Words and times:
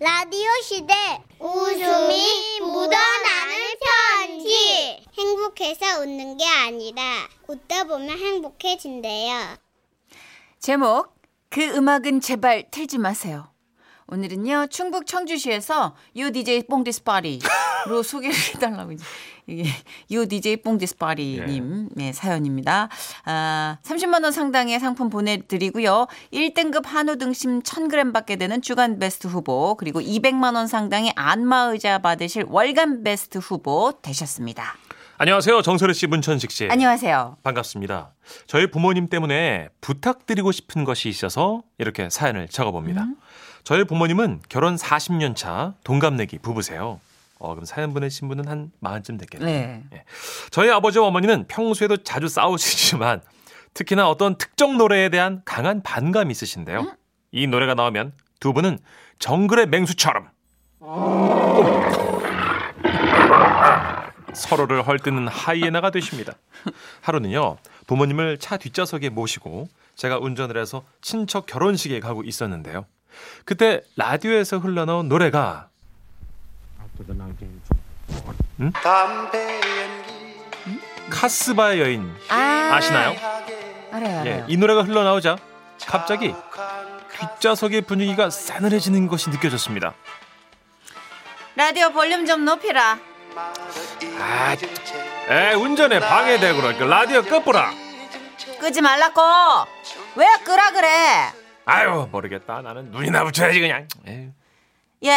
라디오 0.00 0.48
시대 0.62 0.94
웃음이 1.40 2.60
묻어나는 2.60 3.54
편지 3.80 5.04
행복해서 5.18 6.00
웃는 6.00 6.36
게 6.36 6.44
아니라 6.46 7.02
웃다 7.48 7.82
보면 7.84 8.10
행복해진대요. 8.16 9.56
제목 10.60 11.14
그 11.50 11.62
음악은 11.62 12.20
제발 12.20 12.70
틀지 12.70 12.98
마세요. 12.98 13.52
오늘은요 14.06 14.68
충북 14.70 15.04
청주시에서 15.06 15.96
요 16.18 16.30
DJ 16.30 16.62
뽕디스 16.68 17.02
파리 17.02 17.40
로 17.86 18.02
소개를 18.02 18.34
해달라고 18.54 18.92
이제 18.92 19.04
이게 19.46 19.64
요 20.12 20.26
DJ 20.26 20.58
뽕디스 20.58 20.96
파리님 20.96 21.90
네, 21.94 22.12
사연입니다. 22.12 22.88
아 23.24 23.78
30만 23.82 24.22
원 24.22 24.32
상당의 24.32 24.78
상품 24.80 25.08
보내드리고요. 25.08 26.06
1등급 26.32 26.84
한우 26.86 27.16
등심 27.16 27.62
1,000g 27.62 28.12
받게 28.12 28.36
되는 28.36 28.60
주간 28.60 28.98
베스트 28.98 29.26
후보 29.26 29.74
그리고 29.76 30.00
200만 30.00 30.54
원 30.54 30.66
상당의 30.66 31.12
안마 31.16 31.62
의자 31.64 31.98
받으실 31.98 32.44
월간 32.48 33.04
베스트 33.04 33.38
후보 33.38 33.92
되셨습니다. 34.02 34.74
안녕하세요. 35.20 35.62
정설혜 35.62 35.94
씨, 35.94 36.06
문천식 36.06 36.50
씨. 36.52 36.68
안녕하세요. 36.70 37.38
반갑습니다. 37.42 38.12
저희 38.46 38.70
부모님 38.70 39.08
때문에 39.08 39.68
부탁드리고 39.80 40.52
싶은 40.52 40.84
것이 40.84 41.08
있어서 41.08 41.62
이렇게 41.78 42.08
사연을 42.08 42.46
적어봅니다. 42.48 43.02
음. 43.02 43.16
저희 43.64 43.82
부모님은 43.84 44.42
결혼 44.48 44.76
40년 44.76 45.34
차 45.34 45.74
동갑내기 45.82 46.38
부부세요. 46.38 47.00
어, 47.38 47.54
그럼 47.54 47.64
사연 47.64 47.92
보내신 47.94 48.28
분은 48.28 48.48
한 48.48 48.72
마흔쯤 48.80 49.16
됐겠네요. 49.16 49.48
네. 49.90 50.04
저희 50.50 50.70
아버지와 50.70 51.06
어머니는 51.06 51.46
평소에도 51.46 51.98
자주 51.98 52.28
싸우시지만 52.28 53.22
특히나 53.74 54.08
어떤 54.10 54.36
특정 54.36 54.76
노래에 54.76 55.08
대한 55.08 55.42
강한 55.44 55.82
반감이 55.82 56.32
있으신데요. 56.32 56.92
이 57.32 57.46
노래가 57.46 57.74
나오면 57.74 58.12
두 58.40 58.52
분은 58.52 58.78
정글의 59.18 59.66
맹수처럼 59.68 60.28
서로를 64.34 64.86
헐뜯는 64.86 65.28
하이에나가 65.28 65.90
되십니다. 65.90 66.34
하루는요, 67.02 67.56
부모님을 67.86 68.38
차 68.38 68.56
뒷좌석에 68.56 69.10
모시고 69.10 69.68
제가 69.96 70.18
운전을 70.18 70.56
해서 70.56 70.84
친척 71.00 71.46
결혼식에 71.46 72.00
가고 72.00 72.22
있었는데요. 72.22 72.86
그때 73.44 73.82
라디오에서 73.96 74.58
흘러나온 74.58 75.08
노래가 75.08 75.70
음? 78.60 78.72
카스바의 81.10 81.80
여인 81.80 82.14
아, 82.28 82.70
아시나요? 82.74 83.10
알아요, 83.92 84.26
예, 84.26 84.32
알아요. 84.32 84.44
이 84.48 84.56
노래가 84.56 84.82
흘러나오자 84.82 85.36
갑자기 85.86 86.34
뒷좌석의 87.18 87.82
분위기가 87.82 88.30
싸늘해지는 88.30 89.08
것이 89.08 89.30
느껴졌습니다. 89.30 89.94
라디오 91.56 91.90
볼륨 91.90 92.26
좀 92.26 92.44
높이라. 92.44 92.98
아, 94.20 94.56
에 95.30 95.54
운전에 95.54 96.00
방해되고 96.00 96.60
그러니까 96.60 96.84
라디오 96.86 97.22
꺼보라. 97.22 97.72
끄지 98.60 98.80
말라고. 98.80 99.20
왜 100.16 100.26
끄라 100.44 100.72
그래? 100.72 101.32
아유 101.64 102.08
모르겠다. 102.10 102.62
나는 102.62 102.90
눈이나 102.90 103.24
붙여야지 103.24 103.60
그냥. 103.60 103.86
에휴. 104.06 104.30
예, 105.04 105.10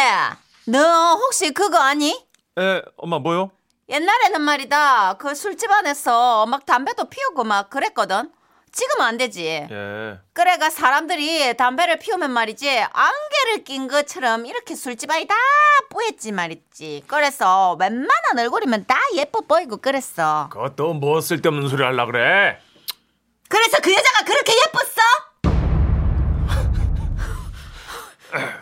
너 0.66 1.14
혹시 1.16 1.50
그거 1.52 1.78
아니? 1.78 2.10
에 2.58 2.82
엄마 2.96 3.18
뭐요? 3.18 3.50
옛날에는 3.88 4.40
말이다. 4.40 5.14
그 5.14 5.34
술집 5.34 5.70
안에서 5.70 6.46
막 6.46 6.64
담배도 6.64 7.06
피우고 7.10 7.44
막 7.44 7.68
그랬거든. 7.68 8.30
지금은 8.70 9.06
안 9.06 9.18
되지. 9.18 9.44
예. 9.70 10.18
그래가 10.32 10.70
사람들이 10.70 11.54
담배를 11.58 11.98
피우면 11.98 12.30
말이지 12.30 12.70
안개를 12.70 13.64
낀 13.64 13.86
것처럼 13.86 14.46
이렇게 14.46 14.74
술집 14.74 15.10
안이 15.10 15.26
다 15.26 15.34
뿌였지 15.90 16.32
말이지. 16.32 17.04
그래서 17.06 17.76
웬만한 17.78 18.38
얼굴이면 18.38 18.86
다 18.86 18.96
예뻐 19.16 19.42
보이고 19.42 19.76
그랬어. 19.76 20.48
그것도 20.50 20.94
뭐 20.94 21.20
쓸데없는 21.20 21.68
소리 21.68 21.82
하려 21.82 22.06
그래. 22.06 22.58
그래서 23.48 23.78
그 23.82 23.92
여자가 23.92 24.24
그렇게 24.24 24.52
예뻤어? 24.54 25.02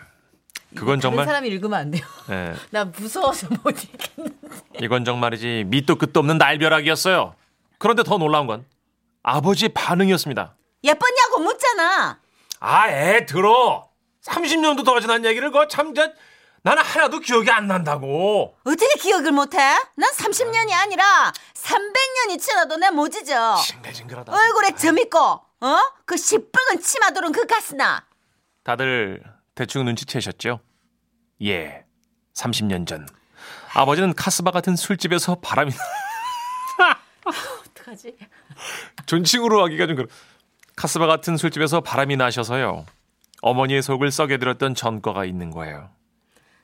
그건 0.75 0.99
정말 0.99 1.25
사람이 1.25 1.47
읽으면 1.49 1.79
안 1.79 1.91
돼요. 1.91 2.05
예. 2.29 2.53
나 2.71 2.85
무서워서 2.85 3.47
못 3.63 3.83
읽겠는데. 3.83 4.47
이건 4.81 5.05
정말이지 5.05 5.65
밑도 5.67 5.97
끝도 5.97 6.19
없는 6.21 6.37
날벼락이었어요. 6.37 7.35
그런데 7.77 8.03
더 8.03 8.17
놀라운 8.17 8.47
건 8.47 8.65
아버지 9.23 9.69
반응이었습니다. 9.69 10.55
예뻤냐고 10.83 11.39
묻잖아. 11.39 12.19
아, 12.59 12.89
애 12.89 13.25
들어. 13.25 13.89
30년도 14.23 14.85
더 14.85 14.99
지난 14.99 15.25
얘기를 15.25 15.51
그거 15.51 15.67
참 15.67 15.93
저, 15.93 16.09
나는 16.63 16.83
하나도 16.83 17.19
기억이 17.19 17.49
안 17.49 17.67
난다고. 17.67 18.55
어떻게 18.63 18.87
기억을 18.99 19.31
못해? 19.31 19.57
난 19.57 20.11
30년이 20.15 20.71
아니라 20.73 21.31
300년이 21.55 22.39
지나도 22.39 22.77
내못 22.77 23.15
잊어. 23.15 23.55
징글징글하다. 23.55 24.31
얼굴에 24.31 24.75
점 24.75 24.99
있고, 24.99 25.17
어? 25.19 25.77
그 26.05 26.17
시뻘건 26.17 26.81
치마도는 26.81 27.31
그 27.31 27.47
가스나. 27.47 28.05
다들 28.63 29.23
대충 29.61 29.85
눈치채셨죠? 29.85 30.59
예. 31.43 31.85
30년 32.33 32.87
전. 32.87 33.07
아버지는 33.75 34.15
카스바 34.15 34.49
같은 34.49 34.75
술집에서 34.75 35.35
바람이 35.35 35.71
어떡하지? 37.69 38.17
존칭으로 39.05 39.63
하기가 39.65 39.85
좀 39.85 39.97
그렇. 39.97 40.07
카스바 40.75 41.05
같은 41.05 41.37
술집에서 41.37 41.81
바람이 41.81 42.17
나셔서요. 42.17 42.87
어머니의 43.43 43.83
속을 43.83 44.09
썩여 44.09 44.39
들었던 44.39 44.73
전과가 44.73 45.25
있는 45.25 45.51
거예요. 45.51 45.91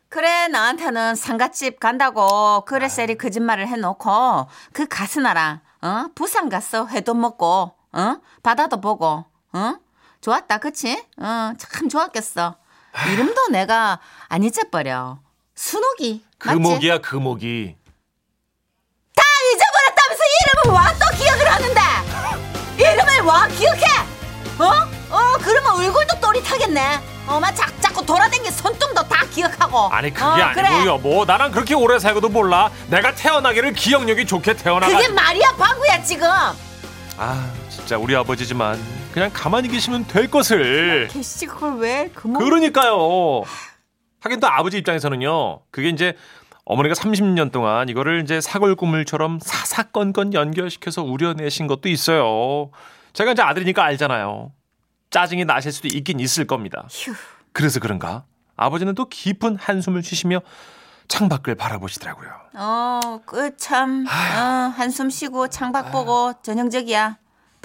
그래, 0.09 0.47
나한테는 0.47 1.13
상가집 1.13 1.79
간다고 1.79 2.65
그래 2.65 2.89
셀이 2.89 3.19
거짓말을 3.19 3.67
해놓고 3.67 4.47
그 4.73 4.87
가스나랑, 4.87 5.59
어? 5.83 6.07
부산 6.15 6.49
갔어. 6.49 6.87
회도 6.87 7.13
먹고, 7.13 7.75
어? 7.93 8.15
바다도 8.41 8.81
보고, 8.81 9.23
어? 9.53 9.75
좋았다, 10.21 10.57
그치? 10.57 10.93
어, 11.19 11.53
참 11.59 11.89
좋았겠어. 11.89 12.57
이름도 13.05 13.47
내가 13.49 13.99
안 14.27 14.43
잊어버려. 14.43 15.19
순옥이. 15.55 16.23
맞지? 16.43 16.57
금옥이야 16.59 16.97
금옥이. 16.99 17.75
다 19.15 19.23
잊어버렸다면서 19.53 20.23
이름을 20.65 20.75
와 20.77 20.93
또 20.93 21.17
기억을 21.17 21.51
하는데 21.51 21.81
이름을 22.77 23.21
와 23.21 23.47
기억해 23.47 23.83
어? 24.59 24.87
어 25.09 25.37
그러면 25.41 25.71
얼굴도 25.79 26.19
또릿하겠네 26.19 26.99
어마 27.27 27.53
자, 27.53 27.67
자꾸 27.81 28.05
돌아댕긴 28.05 28.51
손등도 28.51 29.07
다 29.07 29.25
기억하고 29.31 29.89
아니 29.89 30.13
그게 30.13 30.23
어, 30.25 30.51
그래. 30.53 30.67
아니고요. 30.67 30.97
뭐 30.99 31.25
나랑 31.25 31.51
그렇게 31.51 31.73
오래 31.73 31.97
살고도 31.99 32.29
몰라. 32.29 32.69
내가 32.87 33.13
태어나기를 33.15 33.73
기억력이 33.73 34.25
좋게 34.25 34.55
태어나가. 34.55 34.91
그게 34.95 35.07
말이야 35.09 35.55
방구야 35.57 36.03
지금 36.03 36.27
아 37.17 37.51
진짜 37.77 37.97
우리 37.97 38.15
아버지지만 38.15 38.77
그냥 39.13 39.29
가만히 39.33 39.69
계시면 39.69 40.07
될 40.07 40.29
것을. 40.29 41.07
개씨 41.09 41.45
그걸 41.45 41.77
왜 41.77 42.09
그만 42.13 42.41
그러니까요. 42.41 43.43
하긴 44.19 44.39
또 44.39 44.47
아버지 44.47 44.77
입장에서는요. 44.77 45.61
그게 45.71 45.89
이제 45.89 46.15
어머니가 46.65 46.95
30년 46.95 47.51
동안 47.51 47.87
이거를 47.87 48.21
이제 48.23 48.41
사골국물처럼 48.41 49.39
사사건건 49.41 50.33
연결시켜서 50.33 51.01
우려내신 51.03 51.67
것도 51.67 51.87
있어요. 51.87 52.71
제가 53.13 53.31
이제 53.31 53.41
아들이니까 53.41 53.83
알잖아요. 53.83 54.51
짜증이 55.09 55.45
나실 55.45 55.71
수도 55.71 55.87
있긴 55.87 56.19
있을 56.19 56.45
겁니다. 56.45 56.85
휴. 56.91 57.13
그래서 57.53 57.79
그런가 57.79 58.25
아버지는 58.57 58.95
또 58.95 59.07
깊은 59.07 59.55
한숨을 59.57 60.03
쉬시며 60.03 60.41
창밖을 61.07 61.55
바라보시더라고요. 61.55 62.29
어 62.55 62.99
그 63.25 63.55
참 63.55 64.05
어, 64.07 64.41
한숨 64.75 65.09
쉬고 65.09 65.47
창밖 65.47 65.91
보고 65.91 66.33
전형적이야 66.43 67.17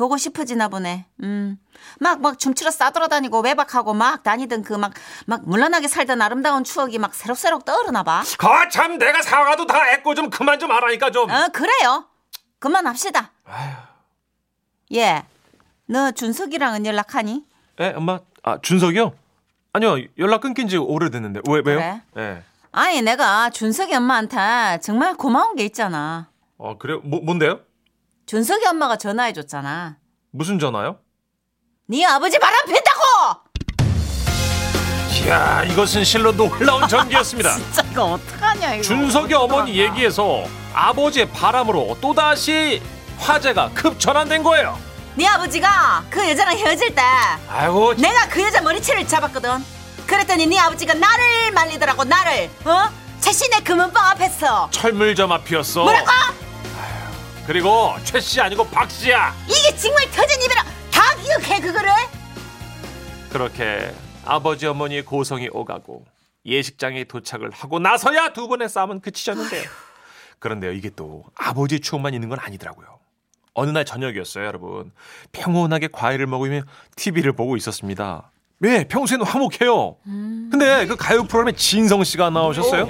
보고 0.02 0.16
싶어지나 0.16 0.66
보네 0.68 1.06
음 1.22 1.58
막 2.00 2.20
막 2.20 2.38
춤추러 2.38 2.70
싸돌아다니고 2.72 3.40
외박하고 3.40 3.94
막 3.94 4.22
다니던 4.24 4.62
그 4.64 4.74
막 4.74 4.92
막 5.26 5.48
물란하게 5.48 5.86
살던 5.86 6.20
아름다운 6.20 6.64
추억이 6.64 6.98
막 6.98 7.14
새록새록 7.14 7.64
떠오르나 7.64 8.02
봐 8.02 8.22
거참 8.38 8.98
내가 8.98 9.22
사과도 9.22 9.66
다 9.66 9.80
했고 9.84 10.14
좀 10.16 10.28
그만 10.30 10.58
좀 10.58 10.70
하라니까 10.72 11.10
좀. 11.12 11.30
어, 11.30 11.48
그래요. 11.52 12.06
그만합시다. 12.58 13.30
예. 14.94 15.22
너 15.86 16.10
준석이랑은 16.10 16.84
연락하니? 16.86 17.44
에 17.80 17.92
엄마 17.94 18.18
아 18.42 18.58
준석이요? 18.60 19.12
아니요 19.72 19.96
연락 20.18 20.40
끊긴 20.42 20.66
지 20.68 20.76
오래됐는데 20.76 21.40
왜 21.48 21.62
왜요? 21.64 21.78
그래? 21.78 22.02
예. 22.18 22.42
아니, 22.74 23.02
내가 23.02 23.50
준석이 23.50 23.94
엄마한테 23.94 24.80
정말 24.82 25.14
고마운 25.14 25.54
게 25.56 25.64
있잖아. 25.64 26.28
어 26.58 26.78
그래요? 26.78 27.00
뭐 27.04 27.20
뭔데요? 27.22 27.60
준석이 28.26 28.66
엄마가 28.66 28.96
전화해 28.96 29.32
줬잖아. 29.32 29.96
무슨 30.32 30.58
전화요? 30.58 30.96
네 31.86 32.04
아버지 32.06 32.38
바람 32.38 32.64
핀다고! 32.64 33.52
이야 35.24 35.62
이것은 35.64 36.04
실로 36.04 36.32
놀라운 36.34 36.88
전기였습니다. 36.88 37.50
진짜 37.54 37.82
이거 37.90 38.04
어떡하냐, 38.14 38.74
이거. 38.74 38.82
준석이 38.82 39.34
어머니 39.34 39.78
얘기에서 39.78 40.44
아버지의 40.72 41.28
바람으로 41.28 41.98
또다시 42.00 42.82
화제가 43.18 43.70
급전환된 43.74 44.42
거예요. 44.42 44.78
네 45.14 45.26
아버지가 45.26 46.04
그 46.08 46.26
여자랑 46.30 46.56
헤어질 46.56 46.94
때 46.94 47.02
아이고 47.50 47.94
내가 47.94 48.26
그 48.28 48.42
여자 48.42 48.62
머리채를 48.62 49.06
잡았거든. 49.06 49.62
그랬더니 50.06 50.46
네 50.46 50.58
아버지가 50.58 50.94
나를 50.94 51.52
말리더라고 51.52 52.04
나를 52.04 52.50
어? 52.64 52.88
최신의 53.20 53.62
금은방 53.64 54.04
앞에서 54.08 54.68
철물점 54.70 55.30
앞이었어. 55.30 55.82
뭐라고? 55.84 56.10
그리고 57.46 57.94
최씨 58.04 58.40
아니고 58.40 58.66
박 58.68 58.90
씨야. 58.90 59.34
이게 59.46 59.76
정말 59.76 60.10
터진 60.10 60.40
입이라 60.42 60.62
다 60.90 61.16
기억해 61.16 61.60
그거를? 61.60 61.90
그렇게 63.30 63.92
아버지 64.24 64.66
어머니의 64.66 65.04
고성이 65.04 65.48
오가고 65.50 66.04
예식장에 66.44 67.04
도착을 67.04 67.50
하고 67.50 67.78
나서야 67.78 68.32
두 68.32 68.48
번의 68.48 68.68
싸움은 68.68 69.00
그치셨는데요. 69.00 69.64
그런데요, 70.38 70.72
이게 70.72 70.90
또 70.90 71.24
아버지 71.36 71.80
추억만 71.80 72.14
있는 72.14 72.28
건 72.28 72.38
아니더라고요. 72.40 72.98
어느 73.54 73.70
날 73.70 73.84
저녁이었어요, 73.84 74.44
여러분. 74.44 74.92
평온하게 75.32 75.88
과일을 75.92 76.26
먹으며 76.26 76.62
TV를 76.96 77.32
보고 77.32 77.56
있었습니다. 77.56 78.30
네, 78.58 78.84
평소에는 78.84 79.26
화목해요. 79.26 79.96
근데 80.04 80.86
그 80.86 80.96
가요 80.96 81.24
프로그램에 81.24 81.52
진성 81.52 82.02
씨가 82.02 82.30
나오셨어요. 82.30 82.88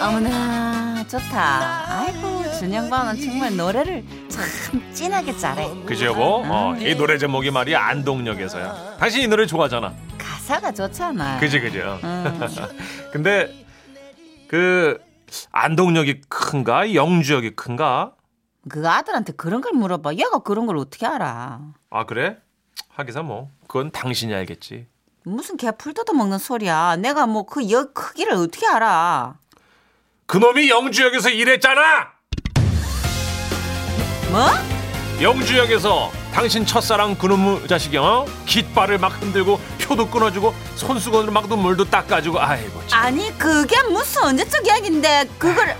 어머나 0.00 0.75
좋다 1.08 2.00
아이고 2.00 2.50
준영방은 2.58 3.20
정말 3.20 3.56
노래를 3.56 4.04
참 4.28 4.92
진하게 4.92 5.36
잘해 5.36 5.84
그죠, 5.84 6.14
뭐? 6.14 6.42
어, 6.46 6.76
이 6.76 6.94
노래 6.96 7.18
제목이 7.18 7.50
말이 7.50 7.72
야 7.72 7.86
안동역에서야. 7.86 8.96
당신 8.98 9.22
이 9.22 9.26
노래 9.28 9.46
좋아하잖아. 9.46 9.92
가사가 10.18 10.72
좋잖아 10.72 11.38
그지, 11.38 11.60
그죠. 11.60 11.98
음. 12.02 12.40
근데 13.12 13.64
그 14.48 14.98
안동역이 15.52 16.22
큰가 16.28 16.94
영주역이 16.94 17.56
큰가? 17.56 18.12
그 18.68 18.88
아들한테 18.88 19.32
그런 19.34 19.60
걸 19.60 19.72
물어봐 19.74 20.14
얘가 20.14 20.38
그런 20.40 20.66
걸 20.66 20.76
어떻게 20.76 21.06
알아 21.06 21.60
아 21.90 22.04
그래? 22.06 22.38
하기사 22.88 23.22
뭐 23.22 23.50
그건 23.68 23.90
당신이 23.92 24.34
알겠지. 24.34 24.86
무슨 25.24 25.56
개풀 25.56 25.92
뜯어 25.94 26.12
먹는 26.12 26.38
소리야 26.38 26.96
내가 26.96 27.26
뭐 27.26 27.44
그 27.46 27.68
역 27.70 27.94
크기를 27.94 28.32
어떻게 28.34 28.66
알아 28.66 29.34
그놈이 30.26 30.68
영주역에서 30.68 31.30
일했잖아. 31.30 32.08
뭐? 34.30 34.50
영주역에서 35.22 36.10
당신 36.32 36.66
첫사랑 36.66 37.14
그놈의 37.16 37.68
자식이 37.68 37.96
어? 37.96 38.26
깃발을 38.44 38.98
막 38.98 39.20
흔들고 39.22 39.58
표도 39.80 40.10
끊어주고 40.10 40.52
손수건으로 40.74 41.32
막 41.32 41.48
눈물도 41.48 41.84
닦아주고 41.88 42.40
아이고 42.40 42.82
참. 42.88 43.04
아니 43.04 43.38
그게 43.38 43.80
무슨 43.84 44.24
언제적 44.24 44.66
이야기인데 44.66 45.28
그걸 45.38 45.70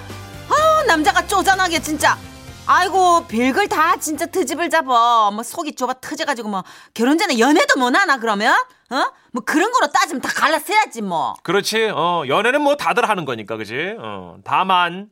아 0.49 0.83
남자가 0.87 1.27
쪼잔하게 1.27 1.81
진짜 1.83 2.17
아이고 2.69 3.27
별걸 3.29 3.69
다 3.69 3.97
진짜 3.97 4.27
트집을 4.27 4.71
잡어 4.71 5.31
뭐 5.31 5.43
속이 5.43 5.75
좁아 5.77 5.95
터져가지고 6.01 6.49
뭐 6.49 6.65
결혼 6.95 7.17
전에 7.19 7.39
연애도 7.39 7.79
못하나 7.79 8.19
그러면 8.19 8.55
어 8.91 9.05
뭐 9.37 9.45
그런 9.45 9.71
거로 9.71 9.93
따지면 9.93 10.23
다 10.23 10.31
갈라서야지 10.35 11.03
뭐 11.03 11.35
그렇지. 11.43 11.91
어 11.95 12.23
연애는 12.27 12.63
뭐 12.63 12.75
다들 12.77 13.07
하는 13.07 13.27
거니까 13.27 13.59
그지. 13.59 13.95
어 13.99 14.37
다만 14.45 15.11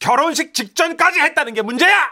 결혼식 0.00 0.52
직전까지 0.52 1.20
했다는 1.20 1.54
게 1.54 1.62
문제야. 1.62 2.08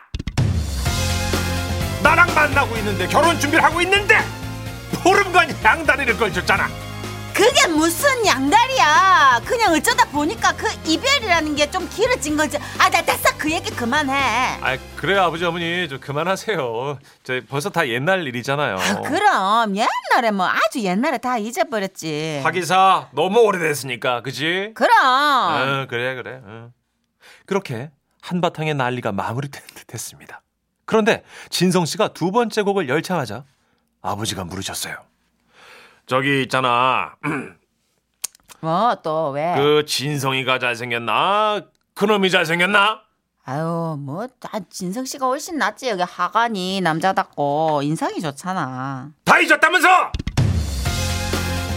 나랑 2.05 2.33
만나고 2.33 2.77
있는데 2.77 3.09
결혼 3.09 3.37
준비를 3.41 3.65
하고 3.65 3.81
있는데 3.81 4.19
보름간 5.03 5.49
양다리를 5.65 6.17
걸쳤잖아. 6.19 6.69
그게 7.41 7.67
무슨 7.69 8.27
양다리야 8.27 9.41
그냥 9.47 9.73
어쩌다 9.73 10.05
보니까 10.11 10.53
그 10.57 10.67
이별이라는 10.87 11.57
게 11.57 11.71
좀 11.71 11.89
길어진 11.89 12.37
거지 12.37 12.59
아 12.79 12.91
나 12.91 13.01
됐어 13.03 13.31
그 13.39 13.51
얘기 13.51 13.71
그만해 13.71 14.13
아 14.61 14.77
그래 14.97 15.17
아버지 15.17 15.45
어머니 15.45 15.89
좀 15.89 15.99
그만하세요. 16.01 16.99
저 17.23 17.41
벌써 17.49 17.71
다 17.71 17.89
옛날 17.89 18.27
일이잖아요. 18.27 18.77
아, 18.77 19.01
그럼 19.03 19.75
옛날에 19.77 20.31
뭐 20.33 20.47
아주 20.49 20.81
옛날에 20.81 21.17
다 21.19 21.39
잊어버렸지 21.39 22.41
하기사 22.45 23.09
너무 23.13 23.41
오래됐으니까 23.41 24.21
그지? 24.23 24.73
그럼 24.75 24.91
어, 25.03 25.87
그래 25.89 26.17
그래. 26.17 26.41
어. 26.45 26.71
그렇게 27.47 27.91
한바탕의 28.23 28.75
난리가 28.75 29.13
마무리된 29.13 29.63
듯했습니다. 29.77 30.43
그런데 30.85 31.23
진성 31.49 31.87
씨가 31.87 32.09
두 32.09 32.33
번째 32.33 32.63
곡을 32.63 32.89
열창하자 32.89 33.45
아버지가 34.03 34.45
물으셨어요. 34.45 34.97
저기 36.11 36.43
있잖아. 36.43 37.15
뭐 38.61 38.97
또 39.05 39.31
왜? 39.31 39.55
그 39.57 39.85
진성이가 39.87 40.59
잘생겼나? 40.59 41.61
그놈이 41.95 42.31
잘생겼나? 42.33 43.01
아유 43.47 43.97
뭐 43.99 44.27
아, 44.51 44.61
진성 44.69 45.05
씨가 45.05 45.27
훨씬 45.27 45.57
낫지 45.57 45.89
여기 45.89 46.03
하관이 46.03 46.81
남자답고 46.81 47.83
인상이 47.85 48.21
좋잖아. 48.21 49.11
다 49.25 49.39
잊었다면서? 49.39 49.89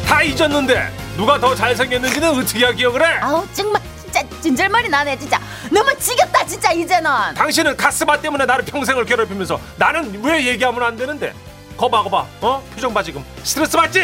다 0.07 0.23
잊었는데 0.23 0.91
누가 1.15 1.39
더 1.39 1.53
잘생겼는지는 1.53 2.29
어떻게 2.31 2.73
기억을 2.73 3.01
해? 3.03 3.19
아우 3.19 3.45
정말 3.53 3.79
진짜 4.01 4.27
진절머리 4.41 4.89
나네 4.89 5.15
진짜 5.19 5.39
너무 5.71 5.95
지겹다 5.99 6.43
진짜 6.47 6.71
이제는. 6.71 7.09
당신은 7.35 7.77
가스바 7.77 8.19
때문에 8.19 8.47
나를 8.47 8.65
평생을 8.65 9.05
괴롭히면서 9.05 9.59
나는 9.77 10.23
왜 10.23 10.43
얘기하면 10.47 10.81
안 10.81 10.95
되는데? 10.97 11.33
거봐 11.77 12.03
거봐 12.03 12.25
어? 12.41 12.63
표정 12.73 12.93
봐 12.93 13.01
지금 13.03 13.23
스트레스 13.43 13.75
받지? 13.77 14.01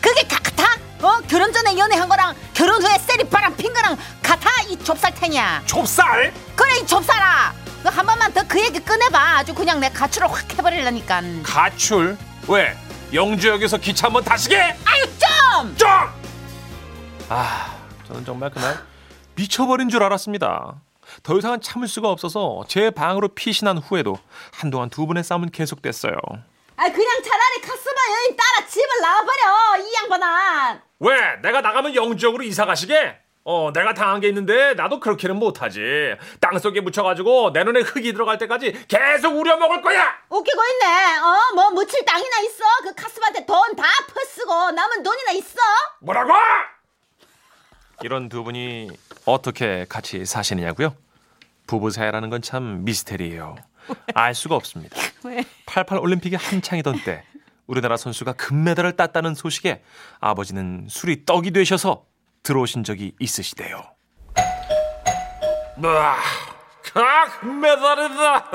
그게 0.00 0.22
가- 0.26 0.38
같아? 0.40 0.64
어 1.02 1.20
결혼 1.28 1.52
전에 1.52 1.76
연애한 1.78 2.08
거랑 2.08 2.34
결혼 2.54 2.82
후에 2.82 2.98
세리바람 2.98 3.56
핀 3.56 3.72
거랑 3.72 3.96
같아 4.22 4.50
이 4.68 4.76
좁쌀탱이야. 4.78 5.62
좁쌀? 5.66 6.32
그래 6.56 6.78
이 6.80 6.86
좁쌀아. 6.86 7.54
너한 7.84 8.04
번만 8.04 8.32
더 8.32 8.42
그 8.46 8.60
얘기 8.60 8.80
꺼내봐. 8.84 9.38
아주 9.38 9.54
그냥 9.54 9.78
내 9.80 9.88
가출을 9.88 10.30
확 10.30 10.52
해버리려니까. 10.52 11.22
가출? 11.44 12.18
왜? 12.48 12.76
영주역에서 13.12 13.78
기차 13.78 14.06
한번 14.08 14.24
타시게? 14.24 14.60
아유 14.60 15.04
좀. 15.18 15.76
좀! 15.76 15.88
아, 17.28 17.74
저는 18.06 18.24
정말 18.24 18.50
그날 18.50 18.78
미쳐버린 19.36 19.88
줄 19.88 20.02
알았습니다. 20.02 20.74
더 21.22 21.38
이상은 21.38 21.60
참을 21.60 21.88
수가 21.88 22.10
없어서 22.10 22.64
제 22.68 22.90
방으로 22.90 23.28
피신한 23.28 23.78
후에도 23.78 24.18
한동안 24.52 24.90
두 24.90 25.06
분의 25.06 25.24
싸움은 25.24 25.50
계속됐어요. 25.50 26.14
아 26.80 26.84
그냥 26.92 27.22
차라리 27.22 27.60
카스바 27.60 28.00
여인 28.12 28.36
따라 28.36 28.64
집을 28.66 29.00
나와버려 29.02 29.78
이 29.84 29.94
양반아. 29.94 30.80
왜? 31.00 31.36
내가 31.42 31.60
나가면 31.60 31.94
영주역으로 31.94 32.44
이사 32.44 32.64
가시게? 32.66 33.18
어, 33.44 33.72
내가 33.72 33.94
당한 33.94 34.20
게 34.20 34.28
있는데 34.28 34.74
나도 34.74 35.00
그렇게는 35.00 35.36
못하지. 35.36 35.80
땅속에 36.40 36.80
묻혀가지고 36.82 37.52
내 37.52 37.64
눈에 37.64 37.80
흙이 37.80 38.12
들어갈 38.12 38.38
때까지 38.38 38.86
계속 38.86 39.36
우려먹을 39.36 39.80
거야! 39.82 40.18
웃기고 40.28 40.60
있네. 40.64 41.16
어, 41.18 41.54
뭐 41.54 41.70
묻힐 41.70 42.04
땅이나 42.04 42.38
있어? 42.40 42.64
그 42.84 42.94
카스바한테 42.94 43.44
돈 43.46 43.58
다 43.74 43.84
퍼쓰고 44.14 44.70
남은 44.70 45.02
돈이나 45.02 45.32
있어? 45.32 45.58
뭐라고? 46.00 46.32
이런 48.02 48.28
두 48.28 48.44
분이 48.44 48.90
어떻게 49.24 49.84
같이 49.88 50.24
사시느냐고요? 50.24 50.94
부부 51.66 51.90
사이라는 51.90 52.30
건 52.30 52.40
참 52.42 52.84
미스테리예요. 52.84 53.56
알 54.14 54.34
수가 54.34 54.54
없습니다. 54.54 54.96
왜? 55.24 55.44
88 55.66 55.98
올림픽이 55.98 56.36
한창이던 56.36 57.02
때 57.04 57.24
우리나라 57.66 57.96
선수가 57.96 58.32
금메달을 58.34 58.96
땄다는 58.96 59.34
소식에 59.34 59.82
아버지는 60.20 60.86
술이 60.88 61.24
떡이 61.26 61.50
되셔서 61.52 62.04
들어오신 62.42 62.84
적이 62.84 63.14
있으시대요. 63.18 63.82
아, 66.94 67.26
금메달이다. 67.40 68.50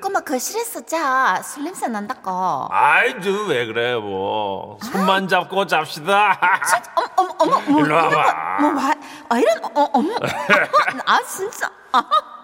꼬마 0.00 0.20
거실에서 0.20 0.84
자. 0.84 1.40
술 1.42 1.64
냄새 1.64 1.86
난다고. 1.86 2.66
아이, 2.70 3.20
저왜 3.22 3.66
그래, 3.66 3.94
뭐. 3.94 4.78
손만 4.82 5.28
잡고 5.28 5.66
잡시다. 5.66 6.38
어머, 6.96 7.08
어머, 7.16 7.34
어머, 7.38 7.60
뭐, 7.70 7.80
일로 7.80 7.94
와봐. 7.94 8.58
뭐, 8.60 8.74
와, 8.74 8.94
아, 9.28 9.38
이런, 9.38 9.64
어, 9.64 9.88
어머. 9.92 10.14
아, 11.06 11.22
진짜. 11.22 11.70
아, 11.92 11.98
아. 11.98 12.35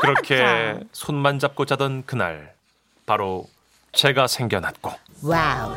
그렇게 0.00 0.78
손만 0.92 1.38
잡고 1.38 1.64
자던 1.66 2.04
그날 2.06 2.52
바로 3.06 3.46
제가 3.92 4.26
생겨났고. 4.26 4.92
와우. 5.22 5.76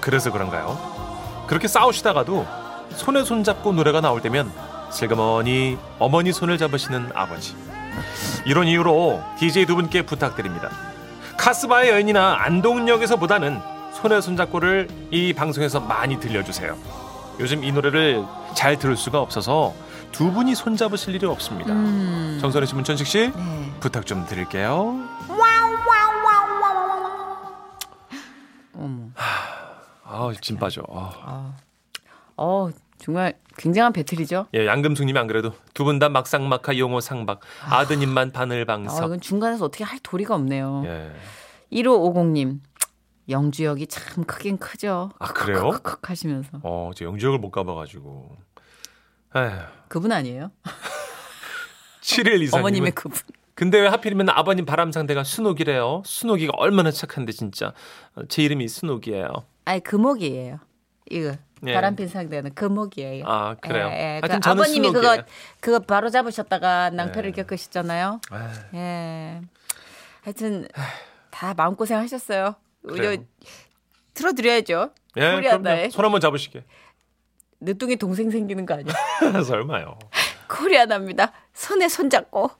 그래서 0.00 0.32
그런가요? 0.32 1.44
그렇게 1.46 1.68
싸우시다가도 1.68 2.46
손에 2.92 3.24
손 3.24 3.44
잡고 3.44 3.72
노래가 3.72 4.00
나올 4.00 4.22
때면 4.22 4.50
슬그머니 4.90 5.78
어머니 5.98 6.32
손을 6.32 6.58
잡으시는 6.58 7.10
아버지. 7.14 7.54
이런 8.46 8.66
이유로 8.66 9.22
DJ 9.38 9.66
두 9.66 9.74
분께 9.74 10.02
부탁드립니다. 10.02 10.70
카스바의 11.36 11.90
여인이나 11.90 12.38
안동역에서보다는 12.40 13.60
손에 13.92 14.20
손 14.20 14.36
잡고를 14.36 14.88
이 15.10 15.32
방송에서 15.32 15.80
많이 15.80 16.18
들려주세요. 16.18 16.76
요즘 17.40 17.64
이 17.64 17.72
노래를 17.72 18.24
잘 18.54 18.78
들을 18.78 18.96
수가 18.96 19.20
없어서 19.20 19.74
두 20.12 20.32
분이 20.32 20.54
손 20.54 20.76
잡으실 20.76 21.14
일이 21.14 21.26
없습니다 21.26 21.72
음. 21.72 22.38
정선혜 22.40 22.66
씨 22.66 22.74
문천식 22.74 23.06
씨 23.06 23.30
네. 23.30 23.72
부탁 23.80 24.06
좀 24.06 24.24
드릴게요 24.26 24.96
어머. 28.74 29.08
아, 30.04 30.32
진 30.40 30.56
빠져. 30.56 30.82
아. 30.88 31.52
어, 32.36 32.68
정말 32.98 33.34
굉장한 33.56 33.92
배틀이죠. 33.92 34.46
예, 34.54 34.66
양금숙님이 34.66 35.18
안 35.18 35.26
그래도 35.26 35.52
두 35.74 35.84
분 35.84 35.98
다 35.98 36.08
막상막하 36.08 36.78
용어 36.78 37.00
상박, 37.00 37.40
아드님만 37.68 38.28
아, 38.28 38.32
바늘방석. 38.32 39.04
이건 39.04 39.20
중간에서 39.20 39.64
어떻게 39.64 39.82
할 39.82 39.98
도리가 40.00 40.34
없네요. 40.36 40.82
예, 40.86 41.10
1550님. 41.72 42.60
영주역이 43.28 43.88
참 43.88 44.24
크긴 44.24 44.56
크죠. 44.58 45.10
아, 45.18 45.26
그래요? 45.34 45.70
컥 45.82 46.08
하시면서. 46.08 46.60
어, 46.62 46.92
저 46.94 47.04
영지역을 47.04 47.38
못 47.38 47.50
가봐가지고. 47.50 48.36
에휴. 49.36 49.50
그분 49.88 50.12
아니에요? 50.12 50.50
7일 52.02 52.40
이사님. 52.42 52.54
어머님의 52.64 52.92
그분. 52.92 53.18
근데 53.54 53.80
왜 53.80 53.88
하필이면 53.88 54.28
아버님 54.30 54.64
바람 54.64 54.92
상대가 54.92 55.24
순옥이래요? 55.24 56.02
순옥이가 56.04 56.52
얼마나 56.56 56.90
착한데 56.90 57.32
진짜. 57.32 57.72
어, 58.14 58.22
제 58.28 58.42
이름이 58.42 58.68
순옥이에요. 58.68 59.28
아니 59.64 59.80
금옥이에요. 59.80 60.60
이거 61.10 61.34
예. 61.66 61.74
바람핀 61.74 62.06
상대는 62.08 62.54
금옥이에요. 62.54 63.24
아, 63.26 63.56
그래요? 63.60 63.88
예, 63.88 64.16
예. 64.16 64.20
그 64.26 64.32
아버님이 64.44 64.88
그거 64.88 65.00
순옥이에요. 65.00 65.24
그거 65.60 65.78
바로 65.80 66.08
잡으셨다가 66.08 66.90
낭패를 66.90 67.30
예. 67.36 67.42
겪으셨잖아요. 67.42 68.20
에휴. 68.32 68.78
예. 68.78 69.40
하여튼 70.22 70.68
다 71.30 71.54
마음 71.54 71.74
고생 71.74 71.98
하셨어요. 71.98 72.54
그래요. 72.86 73.12
이거 73.12 73.24
틀어드려야죠. 74.14 74.90
예, 75.16 75.32
코리아나의. 75.34 75.76
그럼요. 75.76 75.90
손 75.90 76.04
한번 76.04 76.20
잡으시게. 76.20 76.64
늦둥이 77.60 77.96
동생 77.96 78.30
생기는 78.30 78.64
거 78.66 78.74
아니야? 78.74 78.94
설마요. 79.42 79.98
코리아나입니다. 80.48 81.32
손에 81.54 81.88
손 81.88 82.08
잡고 82.08 82.50